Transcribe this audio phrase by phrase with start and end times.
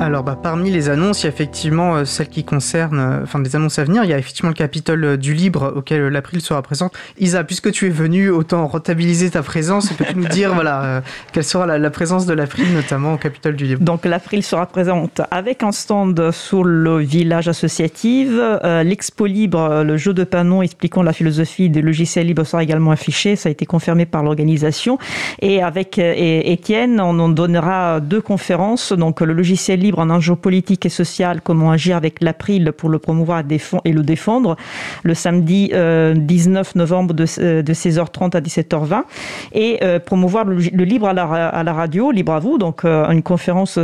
[0.00, 3.38] alors, bah, parmi les annonces, il y a effectivement euh, celles qui concernent, euh, enfin
[3.38, 4.02] des annonces à venir.
[4.02, 6.92] Il y a effectivement le Capitole euh, du Libre auquel l'April sera présente.
[7.20, 9.92] Isa, puisque tu es venu, autant rentabiliser ta présence.
[9.92, 11.02] Peux-tu nous dire, voilà,
[11.32, 13.84] quelle sera la, présence de l'April, notamment au Capitole du Libre?
[13.84, 18.28] Donc, l'April sera présente avec un stand sur le village associatif.
[18.64, 23.36] L'Expo Libre, le jeu de panneaux expliquant la philosophie des logiciels libres sera également affiché.
[23.36, 24.98] Ça a été confirmé par l'organisation.
[25.40, 28.92] Et avec Étienne, on en donnera deux conférences.
[28.92, 32.98] Donc, le logiciel libre en enjeu politique et social, comment agir avec l'April pour le
[32.98, 33.42] promouvoir
[33.84, 34.56] et le défendre,
[35.02, 39.02] le samedi 19 euh, novembre de, 16h30 euh, à 17h20,
[39.52, 43.78] et euh, promouvoir le, libre à la, radio, libre à vous, donc une conférence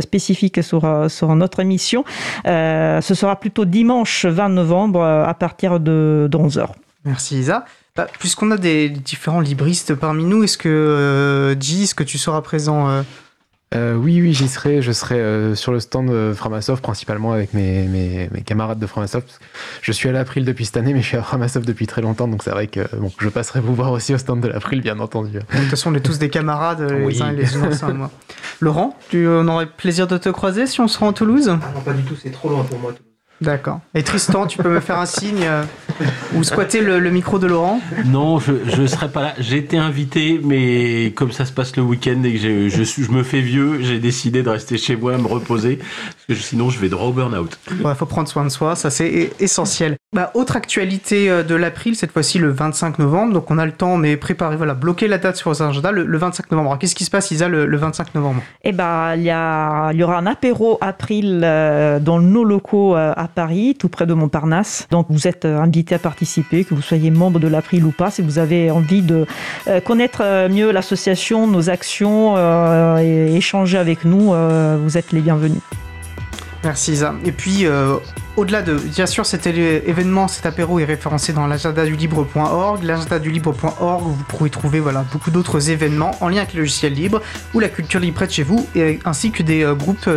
[0.00, 2.04] spécifique sur, sur notre émission.
[2.44, 6.68] ce sera plutôt dimanche 20 novembre à partir de, 11h.
[7.04, 7.64] Merci Isa.
[7.96, 12.42] Bah, puisqu'on a des différents libristes parmi nous, est-ce que, G, est-ce que tu seras
[12.42, 13.02] présent euh,
[13.74, 14.82] oui, oui, j'y serai.
[14.82, 18.86] Je serai euh, sur le stand de Framasoft, principalement avec mes, mes, mes camarades de
[18.86, 19.40] Framasoft.
[19.82, 22.28] Je suis à l'April depuis cette année, mais je suis à Framasoft depuis très longtemps,
[22.28, 24.98] donc c'est vrai que bon, je passerai vous voir aussi au stand de l'April, bien
[25.00, 25.32] entendu.
[25.38, 27.92] De toute façon, on est tous des camarades, les uns et les autres.
[27.92, 28.10] moi.
[28.60, 31.48] Laurent, tu, on aurait plaisir de te croiser si on se rend à Toulouse?
[31.50, 32.92] Ah Non, pas du tout, c'est trop loin pour moi.
[33.40, 33.80] D'accord.
[33.94, 35.62] Et Tristan, tu peux me faire un signe euh,
[36.34, 39.34] ou squatter le, micro de Laurent Non, je ne serai pas là.
[39.38, 43.22] J'ai été invité, mais comme ça se passe le week-end et que je, je, me
[43.22, 45.78] fais vieux, j'ai décidé de rester chez moi, me reposer,
[46.26, 47.58] parce que sinon je vais droit au burn-out.
[47.70, 49.96] Il faut prendre soin de soi, ça c'est essentiel.
[50.14, 53.72] Bah, autre actualité euh, de l'April, cette fois-ci le 25 novembre, donc on a le
[53.72, 56.78] temps, mais préparer, voilà, bloquer la date sur vos agendas le, 25 novembre.
[56.78, 58.42] Qu'est-ce qui se passe, Isa, le, 25 novembre?
[58.64, 63.76] Eh ben, il y, y aura un apéro April euh, dans nos locaux à Paris,
[63.78, 64.86] tout près de Montparnasse.
[64.90, 65.60] Donc vous êtes euh,
[65.92, 69.26] à participer, que vous soyez membre de l'April ou pas, si vous avez envie de
[69.66, 72.36] euh, connaître euh, mieux l'association, nos actions
[72.98, 74.32] et échanger avec nous,
[74.82, 75.60] vous êtes les bienvenus.
[76.64, 77.14] Merci Isa.
[77.24, 77.66] Et puis,
[78.38, 82.82] au-delà de, bien sûr, cet événement, cet apéro est référencé dans l'agenda du libre.org.
[82.84, 86.94] L'agenda du libre.org, vous pourrez trouver voilà, beaucoup d'autres événements en lien avec le logiciel
[86.94, 87.20] libre
[87.52, 90.08] ou la culture libre près de chez vous, et, ainsi que des groupes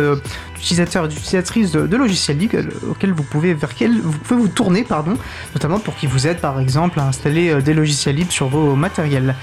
[0.54, 2.58] d'utilisateurs et d'utilisatrices de, logiciels libres
[2.88, 3.70] auxquels vous pouvez, vers
[4.02, 5.14] vous pouvez vous tourner, pardon,
[5.54, 8.76] notamment pour qu'ils vous aident par exemple à installer euh, des logiciels libres sur vos
[8.76, 9.34] matériels.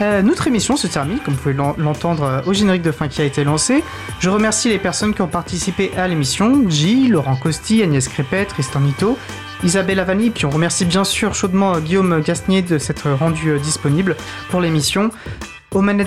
[0.00, 3.20] Euh, notre émission se termine, comme vous pouvez l'entendre euh, au générique de fin qui
[3.20, 3.82] a été lancé.
[4.20, 8.06] Je remercie les personnes qui ont participé à l'émission, J, Laurent Costi, Agnès
[8.48, 9.18] Tristan Nito,
[9.62, 14.16] Isabelle Avani, puis on remercie bien sûr chaudement Guillaume Gasnier de s'être rendu disponible
[14.50, 15.10] pour l'émission.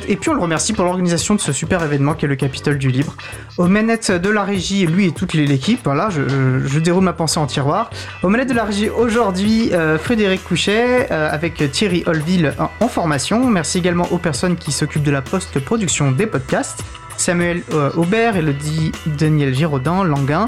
[0.07, 2.77] Et puis on le remercie pour l'organisation de ce super événement qui est le Capitole
[2.77, 3.15] du Libre.
[3.57, 7.45] Aux manettes de la régie, lui et toute l'équipe, voilà, je, déroule ma pensée en
[7.45, 7.91] tiroir.
[8.23, 13.45] Aux manettes de la régie aujourd'hui, euh, Frédéric Couchet euh, avec Thierry Holville en, formation.
[13.49, 16.83] Merci également aux personnes qui s'occupent de la post-production des podcasts.
[17.21, 20.47] Samuel euh, Aubert, Elodie Daniel Giraudin, Languin,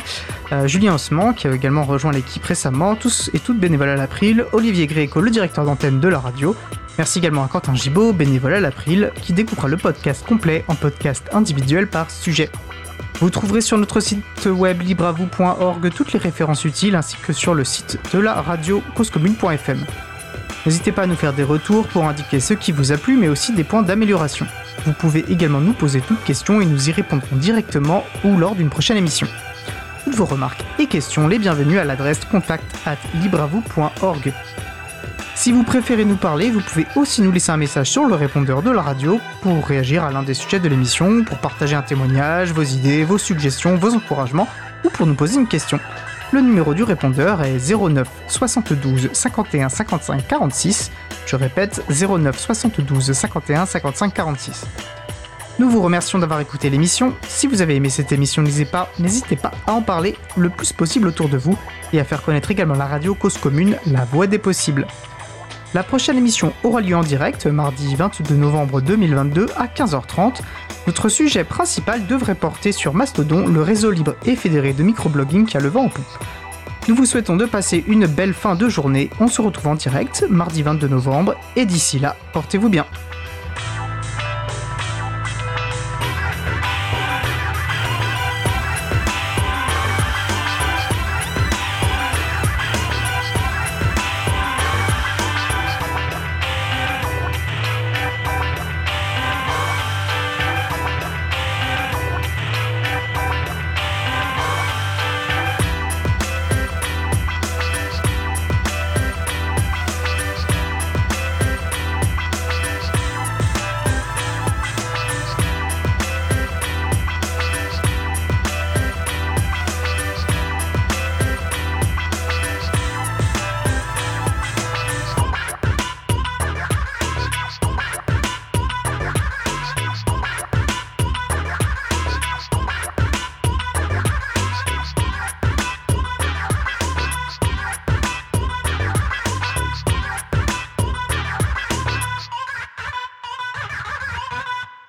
[0.66, 4.88] Julien Osman qui a également rejoint l'équipe récemment, tous et toutes bénévoles à l'April, Olivier
[4.88, 6.56] Gréco, le directeur d'antenne de la radio,
[6.98, 11.28] Merci également à Quentin Gibaud, bénévole à l'April, qui découpera le podcast complet en podcast
[11.34, 12.52] individuel par sujet.
[13.20, 17.64] Vous trouverez sur notre site web libravou.org toutes les références utiles ainsi que sur le
[17.64, 19.80] site de la radio causecommune.fm.
[20.66, 23.28] N'hésitez pas à nous faire des retours pour indiquer ce qui vous a plu mais
[23.28, 24.46] aussi des points d'amélioration.
[24.86, 28.70] Vous pouvez également nous poser toutes questions et nous y répondrons directement ou lors d'une
[28.70, 29.28] prochaine émission.
[30.04, 34.34] Toutes vos remarques et questions les bienvenues à l'adresse contact at libravou.org.
[35.36, 38.62] Si vous préférez nous parler, vous pouvez aussi nous laisser un message sur le répondeur
[38.62, 42.54] de la radio pour réagir à l'un des sujets de l'émission, pour partager un témoignage,
[42.54, 44.48] vos idées, vos suggestions, vos encouragements
[44.84, 45.80] ou pour nous poser une question.
[46.34, 50.92] Le numéro du répondeur est 09 72 51 55 46.
[51.28, 54.66] Je répète 09 72 51 55 46.
[55.60, 57.14] Nous vous remercions d'avoir écouté l'émission.
[57.28, 60.74] Si vous avez aimé cette émission, n'hésitez pas, n'hésitez pas à en parler le plus
[60.74, 61.56] possible autour de vous
[61.94, 64.88] et à faire connaître également la radio Cause Commune, la voix des possibles.
[65.74, 70.42] La prochaine émission aura lieu en direct mardi 22 novembre 2022 à 15h30.
[70.86, 75.58] Notre sujet principal devrait porter sur Mastodon, le réseau libre et fédéré de microblogging qui
[75.58, 76.06] a le vent en poupe.
[76.88, 79.10] Nous vous souhaitons de passer une belle fin de journée.
[79.20, 82.86] On se retrouve en direct mardi 22 novembre et d'ici là, portez-vous bien.